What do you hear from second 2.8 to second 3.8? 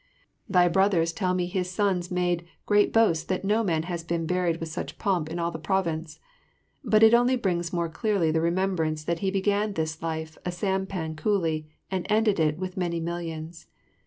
boast that no